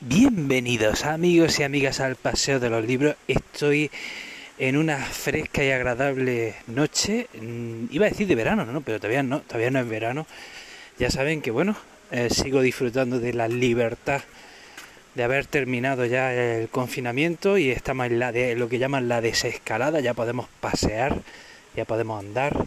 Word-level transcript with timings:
Bienvenidos 0.00 1.04
amigos 1.04 1.58
y 1.58 1.64
amigas 1.64 1.98
al 1.98 2.14
Paseo 2.14 2.60
de 2.60 2.70
los 2.70 2.84
Libros. 2.84 3.16
Estoy 3.26 3.90
en 4.56 4.76
una 4.76 4.96
fresca 4.96 5.64
y 5.64 5.72
agradable 5.72 6.54
noche. 6.68 7.26
Mm, 7.34 7.86
iba 7.90 8.06
a 8.06 8.08
decir 8.08 8.28
de 8.28 8.36
verano, 8.36 8.64
¿no? 8.64 8.80
Pero 8.80 8.98
todavía 8.98 9.24
no, 9.24 9.40
todavía 9.40 9.72
no 9.72 9.80
es 9.80 9.88
verano. 9.88 10.28
Ya 11.00 11.10
saben 11.10 11.42
que 11.42 11.50
bueno, 11.50 11.74
eh, 12.12 12.30
sigo 12.30 12.60
disfrutando 12.60 13.18
de 13.18 13.34
la 13.34 13.48
libertad 13.48 14.22
de 15.16 15.24
haber 15.24 15.46
terminado 15.46 16.04
ya 16.06 16.32
el 16.32 16.68
confinamiento 16.68 17.58
y 17.58 17.70
estamos 17.70 18.06
en 18.06 18.20
la 18.20 18.30
de 18.30 18.54
lo 18.54 18.68
que 18.68 18.78
llaman 18.78 19.08
la 19.08 19.20
desescalada, 19.20 19.98
ya 19.98 20.14
podemos 20.14 20.46
pasear, 20.60 21.22
ya 21.74 21.84
podemos 21.84 22.20
andar. 22.20 22.66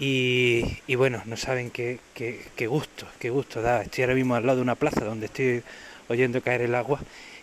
Y, 0.00 0.94
bueno, 0.96 1.22
no 1.24 1.36
saben 1.36 1.70
qué, 1.70 2.00
qué, 2.14 2.40
qué 2.56 2.66
gusto, 2.66 3.06
qué 3.20 3.30
gusto 3.30 3.62
da. 3.62 3.82
Estoy 3.82 4.02
ahora 4.02 4.14
mismo 4.16 4.34
al 4.34 4.44
lado 4.44 4.56
de 4.56 4.62
una 4.62 4.74
plaza 4.74 5.04
donde 5.04 5.26
estoy 5.26 5.62
oyendo 6.08 6.42
caer 6.42 6.62
el 6.62 6.74
agua 6.74 7.00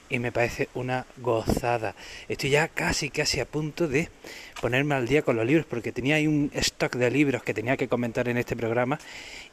y 0.10 0.20
me 0.20 0.32
parece 0.32 0.70
una 0.74 1.06
gozada. 1.18 1.96
Estoy 2.28 2.52
ya 2.52 2.68
casi, 2.68 3.10
casi 3.10 3.40
a 3.40 3.46
punto 3.46 3.88
de 3.88 4.10
ponerme 4.62 4.96
al 4.96 5.08
día 5.08 5.22
con 5.24 5.36
los 5.36 5.46
libros 5.46 5.66
porque 5.66 5.92
tenía 5.92 6.16
ahí 6.16 6.28
un 6.28 6.52
stock 6.54 6.96
de 6.96 7.10
libros 7.10 7.44
que 7.44 7.54
tenía 7.54 7.78
que 7.78 7.88
comentar 7.88 8.28
en 8.28 8.38
este 8.38 8.56
programa 8.56 9.00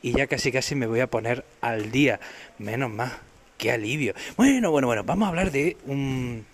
y 0.03 0.13
ya 0.13 0.27
casi, 0.27 0.53
casi 0.53 0.75
me 0.75 0.87
voy 0.87 1.01
a 1.01 1.07
poner 1.07 1.45
al 1.61 1.91
día. 1.91 2.21
Menos 2.59 2.91
más, 2.91 3.13
qué 3.59 3.73
alivio. 3.73 4.15
Bueno, 4.37 4.71
bueno, 4.71 4.87
bueno, 4.87 5.05
vamos 5.05 5.27
a 5.27 5.29
hablar 5.29 5.51
de 5.51 5.77
un... 5.87 6.45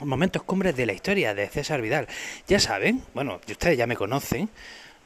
Momentos 0.00 0.44
cumbres 0.44 0.76
de 0.76 0.86
la 0.86 0.92
historia 0.92 1.34
de 1.34 1.48
César 1.48 1.82
Vidal. 1.82 2.06
Ya 2.46 2.60
saben, 2.60 3.02
bueno, 3.14 3.40
ustedes 3.48 3.76
ya 3.76 3.88
me 3.88 3.96
conocen, 3.96 4.48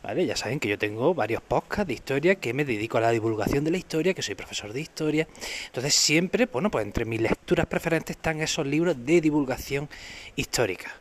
¿Vale? 0.03 0.27
Ya 0.27 0.35
saben 0.37 0.59
que 0.59 0.69
yo 0.69 0.79
tengo 0.79 1.15
varios 1.15 1.41
podcasts 1.43 1.87
de 1.87 1.95
historia 1.95 2.35
que 2.35 2.53
me 2.53 2.65
dedico 2.65 2.99
a 2.99 3.01
la 3.01 3.11
divulgación 3.11 3.63
de 3.63 3.71
la 3.71 3.77
historia, 3.77 4.15
que 4.15 4.23
soy 4.23 4.35
profesor 4.35 4.73
de 4.73 4.81
historia. 4.81 5.29
Entonces 5.67 5.95
siempre, 5.95 6.47
bueno, 6.47 6.73
pues 6.73 6.85
entre 6.85 7.05
mis 7.05 7.21
lecturas 7.21 7.67
preferentes 7.67 8.17
están 8.17 8.41
esos 8.41 8.67
libros 8.67 8.97
de 9.07 9.21
divulgación 9.21 9.89
histórica. 10.35 10.93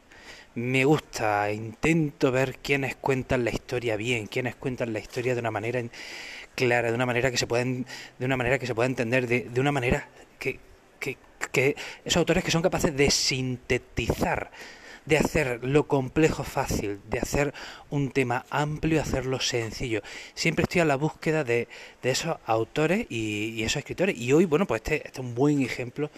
Me 0.53 0.85
gusta, 0.85 1.51
intento 1.51 2.31
ver 2.31 2.57
quiénes 2.57 2.95
cuentan 2.95 3.43
la 3.43 3.51
historia 3.51 3.95
bien, 3.95 4.27
quiénes 4.27 4.55
cuentan 4.55 4.93
la 4.93 4.99
historia 4.99 5.33
de 5.33 5.39
una 5.39 5.49
manera 5.49 5.81
clara, 6.53 6.89
de 6.89 6.95
una 6.95 7.05
manera 7.05 7.31
que 7.31 7.37
se 7.37 7.47
pueden, 7.47 7.87
de 8.19 8.25
una 8.25 8.37
manera 8.37 8.59
que 8.59 8.67
se 8.67 8.75
pueda 8.75 8.87
entender, 8.87 9.27
de, 9.27 9.47
de 9.49 9.61
una 9.61 9.71
manera 9.71 10.09
que, 10.37 10.59
que, 10.99 11.17
que 11.51 11.75
esos 12.05 12.17
autores 12.17 12.43
que 12.43 12.51
son 12.51 12.61
capaces 12.61 12.95
de 12.95 13.09
sintetizar 13.09 14.51
de 15.05 15.17
hacer 15.17 15.63
lo 15.63 15.87
complejo 15.87 16.43
fácil, 16.43 16.99
de 17.09 17.19
hacer 17.19 17.53
un 17.89 18.11
tema 18.11 18.45
amplio 18.49 18.95
y 18.95 18.99
hacerlo 18.99 19.39
sencillo. 19.39 20.01
Siempre 20.33 20.63
estoy 20.63 20.81
a 20.81 20.85
la 20.85 20.95
búsqueda 20.95 21.43
de, 21.43 21.67
de 22.01 22.11
esos 22.11 22.37
autores 22.45 23.07
y, 23.09 23.63
esos 23.63 23.77
escritores. 23.77 24.17
Y 24.17 24.33
hoy, 24.33 24.45
bueno, 24.45 24.65
pues 24.65 24.81
este, 24.81 24.97
este, 24.97 25.09
es 25.09 25.19
un 25.19 25.35
buen 25.35 25.61
ejemplo 25.61 26.09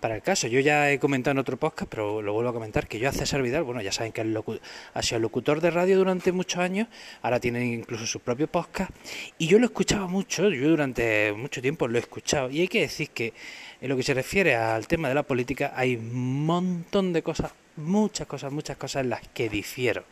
para 0.00 0.16
el 0.16 0.22
caso. 0.22 0.48
Yo 0.48 0.58
ya 0.58 0.90
he 0.90 0.98
comentado 0.98 1.32
en 1.32 1.38
otro 1.38 1.56
podcast, 1.56 1.88
pero 1.88 2.22
lo 2.22 2.32
vuelvo 2.32 2.50
a 2.50 2.52
comentar, 2.52 2.88
que 2.88 2.98
yo 2.98 3.08
a 3.08 3.12
César 3.12 3.40
Vidal, 3.40 3.62
bueno, 3.62 3.80
ya 3.80 3.92
saben 3.92 4.12
que 4.12 4.20
ha 4.20 5.02
sido 5.02 5.20
locutor 5.20 5.60
de 5.60 5.70
radio 5.70 5.96
durante 5.96 6.32
muchos 6.32 6.58
años, 6.58 6.88
ahora 7.22 7.38
tiene 7.38 7.64
incluso 7.64 8.04
su 8.04 8.18
propio 8.18 8.48
podcast, 8.48 8.90
y 9.38 9.46
yo 9.46 9.60
lo 9.60 9.66
escuchaba 9.66 10.08
mucho, 10.08 10.50
yo 10.50 10.68
durante 10.68 11.32
mucho 11.32 11.62
tiempo 11.62 11.86
lo 11.86 11.98
he 11.98 12.00
escuchado, 12.00 12.50
y 12.50 12.62
hay 12.62 12.68
que 12.68 12.80
decir 12.80 13.10
que 13.10 13.32
en 13.80 13.88
lo 13.88 13.96
que 13.96 14.02
se 14.02 14.12
refiere 14.12 14.56
al 14.56 14.88
tema 14.88 15.08
de 15.08 15.14
la 15.14 15.22
política 15.22 15.72
hay 15.76 15.94
un 15.94 16.46
montón 16.46 17.12
de 17.12 17.22
cosas 17.22 17.52
muchas 17.76 18.26
cosas, 18.26 18.52
muchas 18.52 18.76
cosas 18.76 19.02
en 19.02 19.10
las 19.10 19.26
que 19.28 19.48
difiero. 19.48 20.04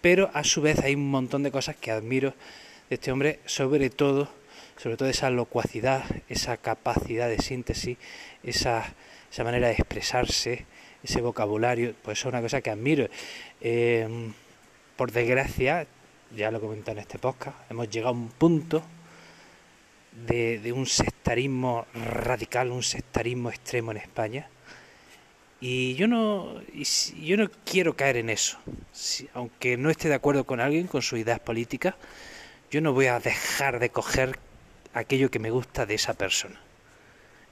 Pero 0.00 0.30
a 0.34 0.44
su 0.44 0.60
vez 0.60 0.80
hay 0.80 0.94
un 0.94 1.10
montón 1.10 1.42
de 1.42 1.50
cosas 1.50 1.76
que 1.76 1.90
admiro 1.90 2.34
de 2.90 2.96
este 2.96 3.10
hombre, 3.10 3.40
sobre 3.46 3.90
todo, 3.90 4.28
sobre 4.76 4.96
todo 4.96 5.08
esa 5.08 5.30
locuacidad, 5.30 6.04
esa 6.28 6.56
capacidad 6.56 7.28
de 7.28 7.38
síntesis, 7.38 7.96
esa, 8.42 8.94
esa 9.30 9.44
manera 9.44 9.68
de 9.68 9.74
expresarse, 9.74 10.66
ese 11.02 11.20
vocabulario, 11.20 11.94
pues 12.02 12.18
es 12.18 12.24
una 12.26 12.40
cosa 12.40 12.60
que 12.60 12.70
admiro. 12.70 13.08
Eh, 13.60 14.32
por 14.96 15.10
desgracia, 15.10 15.86
ya 16.36 16.50
lo 16.50 16.60
comenté 16.60 16.92
en 16.92 16.98
este 16.98 17.18
podcast, 17.18 17.56
hemos 17.70 17.88
llegado 17.88 18.10
a 18.10 18.18
un 18.18 18.28
punto 18.28 18.82
de, 20.26 20.58
de 20.58 20.72
un 20.72 20.86
sectarismo 20.86 21.86
radical, 21.94 22.70
un 22.70 22.82
sectarismo 22.82 23.50
extremo 23.50 23.90
en 23.90 23.96
España, 23.96 24.48
y 25.66 25.94
yo 25.94 26.08
no, 26.08 26.60
yo 27.22 27.38
no 27.38 27.50
quiero 27.64 27.96
caer 27.96 28.18
en 28.18 28.28
eso. 28.28 28.58
aunque 29.32 29.78
no 29.78 29.88
esté 29.88 30.10
de 30.10 30.14
acuerdo 30.14 30.44
con 30.44 30.60
alguien, 30.60 30.86
con 30.86 31.00
sus 31.00 31.18
ideas 31.18 31.40
políticas, 31.40 31.94
yo 32.70 32.82
no 32.82 32.92
voy 32.92 33.06
a 33.06 33.18
dejar 33.18 33.78
de 33.78 33.88
coger 33.88 34.38
aquello 34.92 35.30
que 35.30 35.38
me 35.38 35.48
gusta 35.48 35.86
de 35.86 35.94
esa 35.94 36.12
persona. 36.12 36.60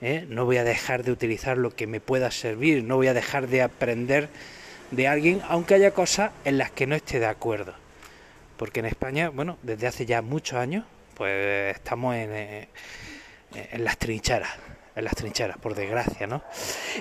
¿eh? 0.02 0.26
No 0.28 0.44
voy 0.44 0.58
a 0.58 0.64
dejar 0.64 1.04
de 1.04 1.10
utilizar 1.10 1.56
lo 1.56 1.74
que 1.74 1.86
me 1.86 2.00
pueda 2.00 2.30
servir, 2.30 2.84
no 2.84 2.96
voy 2.96 3.06
a 3.06 3.14
dejar 3.14 3.48
de 3.48 3.62
aprender 3.62 4.28
de 4.90 5.08
alguien, 5.08 5.40
aunque 5.48 5.72
haya 5.72 5.92
cosas 5.92 6.32
en 6.44 6.58
las 6.58 6.70
que 6.70 6.86
no 6.86 6.94
esté 6.94 7.18
de 7.18 7.28
acuerdo. 7.28 7.72
Porque 8.58 8.80
en 8.80 8.86
España, 8.86 9.30
bueno, 9.30 9.56
desde 9.62 9.86
hace 9.86 10.04
ya 10.04 10.20
muchos 10.20 10.58
años, 10.58 10.84
pues 11.14 11.74
estamos 11.76 12.14
en, 12.14 12.30
eh, 12.30 12.68
en 13.54 13.84
las 13.84 13.96
trincheras 13.96 14.50
en 14.94 15.04
las 15.04 15.14
trincheras, 15.14 15.58
por 15.58 15.74
desgracia, 15.74 16.26
¿no? 16.26 16.42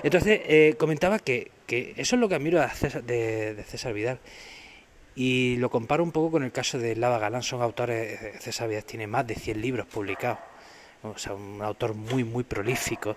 Entonces, 0.02 0.40
eh, 0.44 0.74
comentaba 0.78 1.18
que, 1.18 1.50
que, 1.66 1.94
eso 1.96 2.16
es 2.16 2.20
lo 2.20 2.28
que 2.28 2.34
admiro 2.34 2.60
de 2.60 2.68
César, 2.68 3.02
de, 3.04 3.64
César 3.66 3.92
Vidal. 3.92 4.18
Y 5.14 5.56
lo 5.56 5.70
comparo 5.70 6.02
un 6.02 6.10
poco 6.10 6.32
con 6.32 6.42
el 6.42 6.52
caso 6.52 6.78
de 6.78 6.96
Lava 6.96 7.18
Galán. 7.18 7.42
Son 7.42 7.60
autores, 7.60 8.22
eh, 8.22 8.32
César 8.40 8.68
Vidal 8.68 8.84
tiene 8.84 9.06
más 9.06 9.26
de 9.26 9.34
100 9.34 9.60
libros 9.60 9.86
publicados. 9.86 10.38
O 11.02 11.18
sea, 11.18 11.34
un 11.34 11.60
autor 11.60 11.94
muy, 11.94 12.24
muy 12.24 12.44
prolífico. 12.44 13.16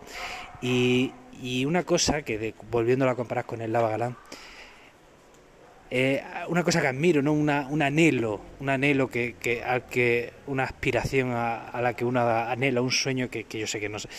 Y, 0.62 1.14
y 1.42 1.66
una 1.66 1.84
cosa 1.84 2.24
que, 2.24 2.38
de, 2.38 2.54
volviéndolo 2.70 3.12
a 3.12 3.16
comparar 3.16 3.46
con 3.46 3.62
el 3.62 3.72
Lava 3.72 3.90
Galán, 3.90 4.18
eh, 5.92 6.24
una 6.48 6.64
cosa 6.64 6.82
que 6.82 6.88
admiro, 6.88 7.22
¿no? 7.22 7.34
Una, 7.34 7.68
un 7.70 7.82
anhelo, 7.82 8.42
un 8.60 8.70
anhelo 8.70 9.08
que, 9.08 9.36
que, 9.40 9.64
al 9.64 9.86
que 9.86 10.34
una 10.48 10.64
aspiración 10.64 11.32
a, 11.32 11.80
la 11.82 11.94
que 11.94 12.06
uno 12.06 12.22
anhela, 12.22 12.82
un 12.82 12.92
sueño 12.92 13.30
que, 13.30 13.44
que, 13.44 13.60
yo 13.60 13.68
sé 13.68 13.80
que 13.80 13.90
no 13.90 14.00
sé. 14.00 14.10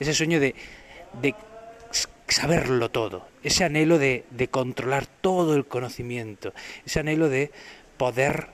Ese 0.00 0.14
sueño 0.14 0.40
de, 0.40 0.54
de 1.20 1.34
saberlo 2.26 2.90
todo, 2.90 3.26
ese 3.44 3.64
anhelo 3.64 3.98
de, 3.98 4.24
de, 4.30 4.48
controlar 4.48 5.06
todo 5.06 5.54
el 5.54 5.64
conocimiento, 5.66 6.52
ese 6.84 7.00
anhelo 7.00 7.28
de 7.28 7.50
poder 7.98 8.48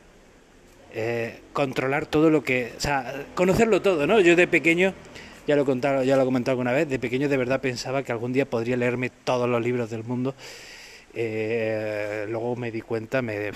eh, 0.93 1.41
controlar 1.53 2.07
todo 2.07 2.29
lo 2.29 2.45
que, 2.45 2.73
o 2.77 2.81
sea, 2.81 3.27
conocerlo 3.35 3.81
todo, 3.81 4.07
¿no? 4.07 4.21
Yo 4.21 4.37
de 4.37 4.47
pequeño, 4.47 4.93
ya 5.47 5.57
lo 5.57 5.63
he 5.63 5.65
contado, 5.65 6.05
ya 6.05 6.17
lo 6.17 6.23
he 6.23 6.25
comentado 6.27 6.53
alguna 6.53 6.73
vez, 6.73 6.89
de 6.89 6.99
pequeño 6.99 7.31
de 7.31 7.37
verdad 7.39 7.61
pensaba 7.61 8.03
que 8.03 8.13
algún 8.13 8.35
día 8.35 8.45
podría 8.45 8.77
leerme 8.77 9.11
todos 9.11 9.49
los 9.49 9.63
libros 9.63 9.89
del 9.89 10.05
mundo 10.05 10.35
eh, 11.15 12.27
luego 12.29 12.55
me 12.57 12.71
di 12.71 12.81
cuenta, 12.81 13.23
me, 13.23 13.51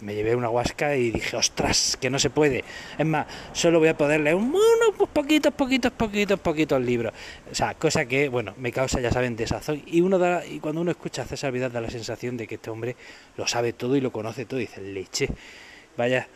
me, 0.00 0.14
llevé 0.14 0.36
una 0.36 0.50
huasca 0.50 0.96
y 0.96 1.10
dije, 1.10 1.36
ostras, 1.36 1.96
que 2.00 2.10
no 2.10 2.18
se 2.18 2.30
puede. 2.30 2.64
Es 2.98 3.06
más, 3.06 3.26
solo 3.52 3.78
voy 3.78 3.88
a 3.88 3.96
poder 3.96 4.20
leer 4.20 4.36
unos 4.36 4.58
pues 4.96 5.10
poquitos, 5.10 5.52
poquitos, 5.52 5.92
poquitos, 5.92 6.38
poquitos 6.40 6.80
libros. 6.80 7.12
O 7.50 7.54
sea, 7.54 7.74
cosa 7.74 8.06
que, 8.06 8.28
bueno, 8.28 8.54
me 8.58 8.72
causa, 8.72 9.00
ya 9.00 9.10
saben, 9.10 9.36
desazón. 9.36 9.82
Y, 9.86 10.00
uno 10.02 10.18
da, 10.18 10.44
y 10.44 10.60
cuando 10.60 10.80
uno 10.80 10.90
escucha 10.90 11.22
a 11.22 11.24
César 11.24 11.52
Vidal 11.52 11.72
da 11.72 11.80
la 11.80 11.90
sensación 11.90 12.36
de 12.36 12.46
que 12.46 12.56
este 12.56 12.70
hombre 12.70 12.96
lo 13.36 13.46
sabe 13.46 13.72
todo 13.72 13.96
y 13.96 14.00
lo 14.00 14.12
conoce 14.12 14.44
todo. 14.44 14.60
Y 14.60 14.66
dice, 14.66 14.80
leche, 14.80 15.28
vaya. 15.96 16.28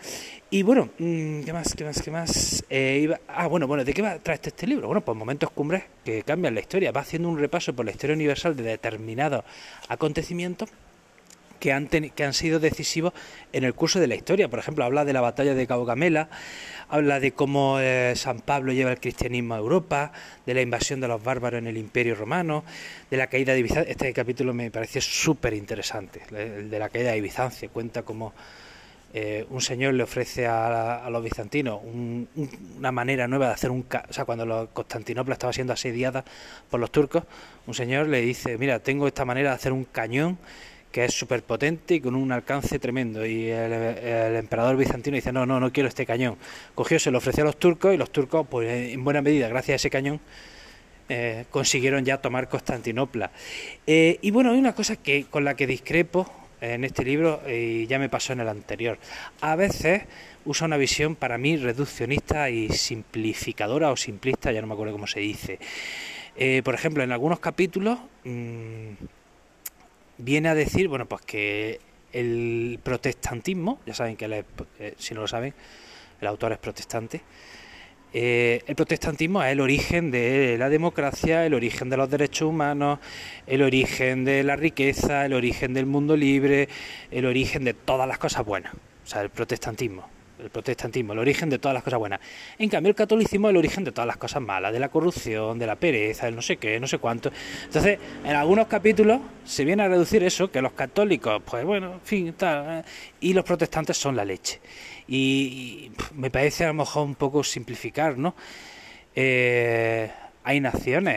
Y 0.51 0.63
bueno, 0.63 0.91
mm, 0.99 1.43
¿qué 1.43 1.53
más? 1.53 1.75
¿Qué 1.75 1.85
más? 1.85 2.01
¿Qué 2.01 2.11
más? 2.11 2.65
Eh, 2.71 3.13
ah, 3.29 3.49
bueno, 3.49 3.67
bueno, 3.67 3.85
¿de 3.85 3.93
qué 3.93 4.03
va 4.03 4.19
trae 4.19 4.39
este 4.41 4.67
libro? 4.67 4.87
Bueno, 4.87 5.01
pues 5.01 5.17
momentos 5.19 5.51
cumbres 5.51 5.83
que 6.05 6.23
cambian 6.23 6.55
la 6.55 6.61
historia. 6.61 6.93
Va 6.93 7.01
haciendo 7.01 7.29
un 7.29 7.39
repaso 7.39 7.75
por 7.75 7.85
la 7.85 7.91
historia 7.91 8.15
universal 8.15 8.55
de 8.55 8.63
determinados 8.63 9.45
acontecimientos 9.89 10.69
que 11.65 11.73
han, 11.73 11.89
que 11.89 12.25
han 12.25 12.35
sido 12.35 12.61
decisivos 12.61 13.15
en 13.53 13.65
el 13.65 13.75
curso 13.75 13.99
de 13.99 14.07
la 14.07 14.15
historia. 14.15 14.49
Por 14.49 14.59
ejemplo, 14.59 14.85
habla 14.85 15.07
de 15.07 15.13
la 15.13 15.23
batalla 15.23 15.55
de 15.55 15.67
Cabo 15.67 15.87
Camela, 15.87 16.29
habla 16.91 17.21
de 17.21 17.33
cómo 17.33 17.81
eh, 17.81 18.13
San 18.17 18.41
Pablo 18.41 18.73
lleva 18.73 18.91
el 18.93 19.01
cristianismo 19.01 19.55
a 19.55 19.59
Europa, 19.59 20.13
de 20.45 20.55
la 20.55 20.61
invasión 20.61 21.01
de 21.01 21.09
los 21.09 21.25
bárbaros 21.25 21.59
en 21.59 21.67
el 21.67 21.79
Imperio 21.79 22.15
Romano, 22.15 22.65
de 23.11 23.17
la 23.17 23.29
caída 23.29 23.55
de 23.55 23.63
Bizancia. 23.63 23.91
Este 23.91 24.13
capítulo 24.13 24.53
me 24.53 24.71
pareció 24.71 25.01
súper 25.01 25.55
interesante, 25.55 26.23
el 26.31 26.69
de 26.69 26.79
la 26.79 26.91
caída 26.91 27.13
de 27.13 27.21
Bizancia. 27.23 27.69
Cuenta 27.71 28.03
cómo 28.03 28.35
eh, 29.17 29.47
un 29.51 29.61
señor 29.61 29.95
le 29.95 30.03
ofrece 30.03 30.49
a, 30.49 31.09
los 31.09 31.23
bizantinos 31.23 31.81
una 31.85 32.91
manera 32.91 33.29
nueva 33.29 33.47
de 33.47 33.53
hacer 33.53 33.71
un... 33.71 33.87
O 34.09 34.13
sea, 34.13 34.25
cuando 34.25 34.69
Constantinopla 34.73 35.35
estaba 35.35 35.53
siendo 35.53 35.73
asediada 35.73 36.25
por 36.69 36.81
los 36.81 36.91
turcos, 36.91 37.23
un 37.69 37.75
señor 37.75 38.09
le 38.09 38.21
dice, 38.23 38.59
mira, 38.59 38.81
tengo 38.81 39.07
esta 39.07 39.25
manera 39.25 39.51
de 39.51 39.55
hacer 39.55 39.73
un 39.73 39.85
cañón 39.85 40.37
que 40.91 41.05
es 41.05 41.15
súper 41.15 41.45
potente 41.45 41.95
y 41.95 42.01
con 42.01 42.17
un 42.17 42.33
alcance 42.33 42.81
tremendo. 42.81 43.25
Y 43.25 43.51
el, 43.51 44.35
emperador 44.35 44.77
bizantino 44.77 45.15
dice, 45.15 45.31
no, 45.33 45.47
no, 45.47 45.61
no 45.61 45.73
quiero 45.73 45.89
este 45.89 46.05
cañón. 46.05 46.37
Cogió, 46.75 46.99
se 46.99 47.13
lo 47.13 47.19
ofreció 47.19 47.45
a 47.45 47.47
los 47.47 47.57
turcos 47.57 47.95
y 47.95 47.97
los 47.97 48.11
turcos, 48.11 48.49
pues 48.51 48.93
en 48.93 49.05
buena 49.05 49.23
medida, 49.23 49.47
gracias 49.47 49.75
a 49.75 49.77
ese 49.77 49.91
cañón, 49.91 50.21
eh, 51.09 51.45
consiguieron 51.51 52.05
ya 52.05 52.19
tomar 52.19 52.49
Constantinopla. 52.49 53.31
Eh, 53.87 54.19
y 54.23 54.33
bueno, 54.33 54.51
hay 54.51 54.59
una 54.59 54.75
cosa 54.75 54.97
que 54.97 55.27
con 55.31 55.45
la 55.45 55.55
que 55.55 55.69
discrepo 55.69 56.29
en 56.73 56.85
este 56.85 57.05
libro 57.05 57.43
y 57.49 57.87
ya 57.87 57.99
me 57.99 58.09
pasó 58.09 58.33
en 58.33 58.41
el 58.41 58.49
anterior. 58.49 58.99
A 59.41 59.57
veces 59.57 60.03
usa 60.45 60.67
una 60.67 60.77
visión 60.77 61.15
para 61.17 61.39
mí 61.39 61.57
reduccionista 61.57 62.51
y 62.51 62.69
simplificadora 62.71 63.91
o 63.91 63.97
simplista, 63.97 64.53
ya 64.53 64.61
no 64.61 64.67
me 64.67 64.75
acuerdo 64.75 64.93
cómo 64.93 65.07
se 65.07 65.21
dice. 65.21 65.59
Eh, 66.37 66.63
por 66.65 66.75
ejemplo, 66.75 67.03
en 67.03 67.13
algunos 67.13 67.39
capítulos 67.39 67.99
mmm, 68.25 68.93
viene 70.19 70.49
a 70.49 70.55
decir, 70.55 70.89
bueno, 70.89 71.07
pues 71.07 71.23
que 71.23 71.81
el 72.13 72.79
protestantismo, 72.83 73.81
ya 73.87 73.95
saben 73.95 74.17
que 74.17 74.25
él 74.25 74.45
eh, 74.79 74.95
si 74.99 75.15
no 75.15 75.21
lo 75.21 75.29
saben, 75.29 75.55
el 76.21 76.29
autor 76.29 76.53
es 76.53 76.59
protestante, 76.59 77.21
eh, 78.15 78.63
el 78.67 78.77
protestantismo 78.77 79.43
es 79.43 79.53
el 79.53 79.61
origen 79.61 80.11
de 80.11 80.57
la 80.59 80.69
democracia, 80.69 81.45
el 81.45 81.53
origen 81.53 81.91
de 81.91 81.97
los 81.97 82.09
derechos 82.09 82.49
humanos, 82.49 83.01
el 83.47 83.61
origen 83.61 84.25
de 84.25 84.45
la 84.45 84.57
riqueza, 84.57 85.27
el 85.27 85.33
origen 85.33 85.75
del 85.75 85.87
mundo 85.87 86.17
libre, 86.17 86.69
el 87.11 87.27
origen 87.27 87.65
de 87.65 87.75
todas 87.75 88.07
las 88.07 88.19
cosas 88.19 88.45
buenas. 88.45 88.73
O 88.73 89.07
sea, 89.07 89.21
el 89.21 89.31
protestantismo 89.31 90.09
el 90.39 90.51
protestantismo, 90.51 91.13
el 91.13 91.19
origen 91.19 91.49
de 91.49 91.59
todas 91.59 91.75
las 91.75 91.83
cosas 91.83 91.99
buenas. 91.99 92.21
En 92.59 92.69
cambio, 92.69 92.91
el 92.91 92.97
catolicismo 92.97 93.49
es 93.49 93.53
el 93.53 93.57
origen 93.57 93.85
de 93.85 93.93
todas 93.93 94.07
las 94.07 94.17
cosas 94.17 94.43
malas, 94.43 94.73
de 94.73 94.81
la 94.81 94.89
corrupción, 94.89 95.59
de 95.59 95.67
la 95.67 95.77
pereza, 95.77 96.27
del 96.27 96.35
no 96.35 96.43
sé 96.43 96.57
qué, 96.57 96.81
no 96.81 96.87
sé 96.87 96.99
cuánto. 96.99 97.31
Entonces, 97.65 97.99
en 98.25 98.35
algunos 98.35 98.67
capítulos 98.67 99.21
se 99.45 99.65
viene 99.65 99.83
a 99.83 99.89
reducir 99.89 100.23
eso, 100.25 100.51
que 100.51 100.61
los 100.61 100.73
católicos, 100.73 101.43
pues 101.45 101.65
bueno, 101.65 101.95
en 101.95 102.01
fin, 102.01 102.35
tal, 102.35 102.81
eh, 102.81 102.85
y 103.21 103.33
los 103.33 103.45
protestantes 103.45 103.97
son 103.97 104.17
la 104.17 104.25
leche. 104.25 104.61
Y, 105.07 105.91
me 106.15 106.31
parece 106.31 106.65
a 106.65 106.69
lo 106.69 106.75
mejor 106.75 107.05
un 107.05 107.15
poco 107.15 107.45
simplificar, 107.45 108.17
¿no? 108.19 108.35
Eh, 109.15 110.11
hay 110.43 110.61
naciones, 110.61 111.17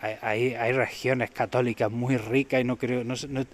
hay, 0.00 0.54
hay, 0.54 0.72
regiones 0.72 1.30
católicas 1.30 1.90
muy 1.90 2.16
ricas 2.16 2.60
y 2.60 2.64
no 2.64 2.76
creo, 2.76 3.04
no, 3.04 3.14
no 3.28 3.44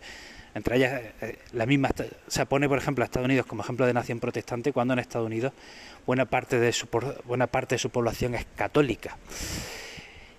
entre 0.56 0.76
ellas 0.76 1.02
eh, 1.20 1.38
la 1.52 1.66
misma 1.66 1.90
se 2.26 2.46
pone 2.46 2.66
por 2.66 2.78
ejemplo 2.78 3.04
a 3.04 3.06
Estados 3.06 3.26
Unidos 3.26 3.44
como 3.44 3.62
ejemplo 3.62 3.84
de 3.86 3.92
nación 3.92 4.20
protestante 4.20 4.72
cuando 4.72 4.94
en 4.94 5.00
Estados 5.00 5.26
Unidos 5.26 5.52
buena 6.06 6.24
parte 6.24 6.58
de 6.58 6.72
su 6.72 6.88
buena 7.24 7.46
parte 7.46 7.74
de 7.74 7.78
su 7.78 7.90
población 7.90 8.34
es 8.34 8.46
católica. 8.56 9.18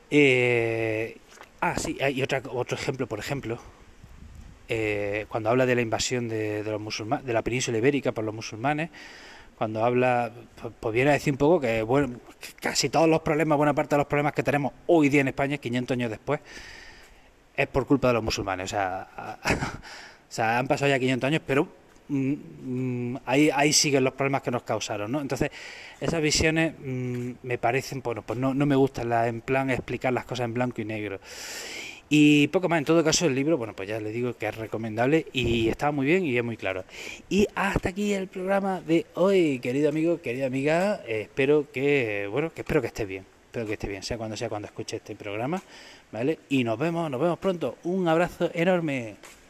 Eh, 0.09 1.17
ah 1.61 1.75
sí 1.77 1.97
y 1.99 2.21
otra, 2.23 2.41
otro 2.49 2.75
ejemplo 2.75 3.05
por 3.05 3.19
ejemplo 3.19 3.59
eh, 4.67 5.27
cuando 5.29 5.51
habla 5.51 5.67
de 5.67 5.75
la 5.75 5.81
invasión 5.81 6.27
de, 6.27 6.63
los 6.63 6.81
musulmanes 6.81 7.23
de 7.23 7.33
la 7.33 7.43
península 7.43 7.77
ibérica 7.77 8.11
por 8.11 8.23
los 8.23 8.33
musulmanes 8.33 8.89
cuando 9.55 9.85
habla, 9.85 10.31
pues, 10.79 10.93
viene 10.93 11.11
a 11.11 11.13
decir 11.13 11.33
un 11.33 11.37
poco 11.37 11.59
que 11.59 11.83
bueno, 11.83 12.19
casi 12.59 12.89
todos 12.89 13.07
los 13.07 13.21
problemas, 13.21 13.57
buena 13.57 13.73
parte 13.73 13.95
de 13.95 13.99
los 13.99 14.07
problemas 14.07 14.33
que 14.33 14.43
tenemos 14.43 14.73
hoy 14.87 15.09
día 15.09 15.21
en 15.21 15.29
España, 15.29 15.57
500 15.57 15.95
años 15.95 16.11
después, 16.11 16.41
es 17.57 17.67
por 17.67 17.85
culpa 17.85 18.09
de 18.09 18.13
los 18.13 18.23
musulmanes. 18.23 18.65
O 18.65 18.75
sea, 18.75 19.07
o 19.43 20.29
sea 20.29 20.59
han 20.59 20.67
pasado 20.67 20.89
ya 20.89 20.99
500 20.99 21.27
años, 21.27 21.41
pero 21.45 21.67
mm, 22.07 22.33
mm, 22.63 23.17
ahí, 23.25 23.49
ahí 23.53 23.73
siguen 23.73 24.03
los 24.03 24.13
problemas 24.13 24.43
que 24.43 24.51
nos 24.51 24.63
causaron. 24.63 25.11
¿no? 25.11 25.19
Entonces, 25.19 25.51
esas 25.99 26.21
visiones 26.21 26.73
mm, 26.79 27.31
me 27.43 27.57
parecen, 27.57 28.01
bueno, 28.01 28.21
pues 28.21 28.39
no, 28.39 28.53
no 28.53 28.65
me 28.65 28.75
gustan 28.75 29.09
la, 29.09 29.27
en 29.27 29.41
plan 29.41 29.69
explicar 29.71 30.13
las 30.13 30.25
cosas 30.25 30.45
en 30.45 30.53
blanco 30.53 30.79
y 30.81 30.85
negro. 30.85 31.19
Y 32.09 32.47
poco 32.47 32.69
más, 32.69 32.79
en 32.79 32.85
todo 32.85 33.03
caso 33.03 33.25
el 33.25 33.35
libro, 33.35 33.57
bueno, 33.57 33.75
pues 33.75 33.89
ya 33.89 33.99
les 33.99 34.13
digo 34.13 34.33
que 34.33 34.47
es 34.47 34.55
recomendable 34.55 35.25
y 35.33 35.67
está 35.67 35.91
muy 35.91 36.05
bien 36.05 36.23
y 36.25 36.37
es 36.37 36.43
muy 36.43 36.55
claro. 36.55 36.85
Y 37.27 37.47
hasta 37.53 37.89
aquí 37.89 38.13
el 38.13 38.27
programa 38.27 38.79
de 38.79 39.05
hoy, 39.15 39.59
querido 39.59 39.89
amigo, 39.89 40.21
querida 40.21 40.45
amiga, 40.45 41.01
eh, 41.05 41.21
espero 41.23 41.69
que, 41.69 42.29
bueno, 42.31 42.53
que 42.53 42.61
espero 42.61 42.79
que 42.79 42.87
esté 42.87 43.05
bien, 43.05 43.25
espero 43.47 43.65
que 43.65 43.73
esté 43.73 43.89
bien, 43.89 44.03
sea 44.03 44.17
cuando 44.17 44.37
sea 44.37 44.47
cuando 44.47 44.67
escuche 44.67 44.97
este 44.97 45.15
programa. 45.15 45.61
Y 46.49 46.63
nos 46.63 46.79
vemos, 46.79 47.11
nos 47.11 47.19
vemos 47.19 47.37
pronto. 47.37 47.75
Un 47.83 48.07
abrazo 48.07 48.49
enorme. 48.53 49.17